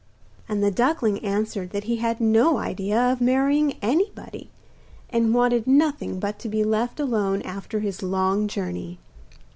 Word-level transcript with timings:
And 0.49 0.63
the 0.63 0.71
duckling 0.71 1.19
answered 1.23 1.69
that 1.69 1.83
he 1.83 1.97
had 1.97 2.19
no 2.19 2.57
idea 2.57 2.99
of 2.99 3.21
marrying 3.21 3.73
anybody, 3.83 4.49
and 5.11 5.31
wanted 5.31 5.67
nothing 5.67 6.19
but 6.19 6.39
to 6.39 6.49
be 6.49 6.63
left 6.63 6.99
alone 6.99 7.43
after 7.43 7.81
his 7.81 8.01
long 8.01 8.47
journey. 8.47 8.97